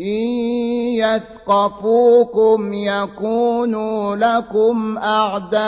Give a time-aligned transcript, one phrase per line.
[0.00, 0.26] إن
[0.98, 5.64] يثقفوكم يكونوا لكم أعداء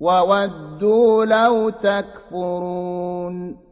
[0.00, 3.71] وودوا لو تكفرون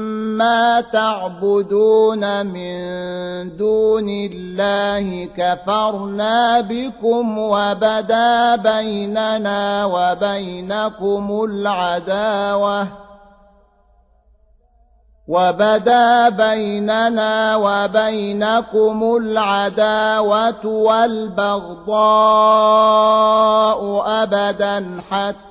[0.41, 12.87] ومما تعبدون من دون الله كفرنا بكم وبدا بيننا وبينكم العداوة
[15.27, 22.01] وبدا بيننا وبينكم العداوة والبغضاء
[24.23, 25.50] أبدا حتى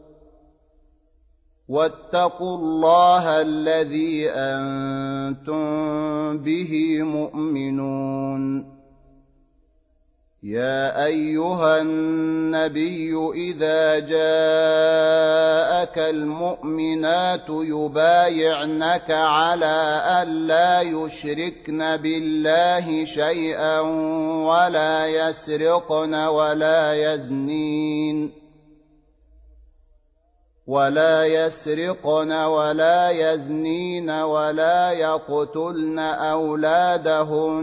[1.71, 5.63] واتقوا الله الذي أنتم
[6.37, 8.71] به مؤمنون.
[10.43, 23.79] يا أيها النبي إذا جاءك المؤمنات يبايعنك على الا يشركن بالله شيئا
[24.49, 28.40] ولا يسرقن ولا يزنين.
[30.71, 37.53] ولا يسرقن ولا يزنين ولا يقتلن أولادهن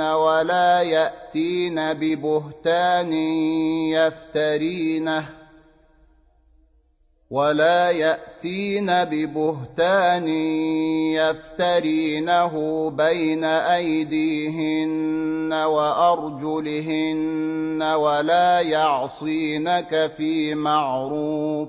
[0.00, 3.12] ولا يأتين ببهتان
[3.92, 5.28] يفترينه
[7.30, 10.28] ولا يأتين ببهتان
[11.18, 12.54] يفترينه
[12.90, 17.28] بين أيديهن وأرجلهن
[17.82, 21.68] ولا يعصينك في معروف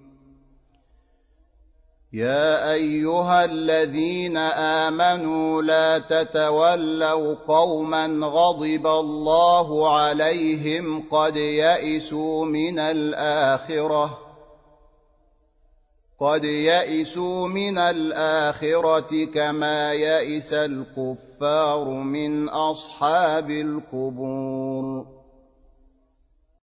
[2.13, 4.37] يا ايها الذين
[4.87, 14.19] امنوا لا تتولوا قوما غضب الله عليهم قد يئسوا من الاخره
[16.19, 25.05] قد يئسوا من الاخره كما يئس الكفار من اصحاب القبور